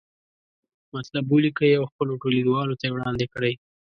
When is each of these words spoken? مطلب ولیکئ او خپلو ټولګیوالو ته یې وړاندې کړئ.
مطلب 0.95 1.23
ولیکئ 1.29 1.71
او 1.79 1.83
خپلو 1.91 2.11
ټولګیوالو 2.21 2.77
ته 2.79 2.83
یې 2.87 2.93
وړاندې 2.93 3.25
کړئ. 3.33 3.53